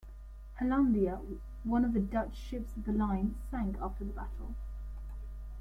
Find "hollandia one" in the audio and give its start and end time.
0.59-1.85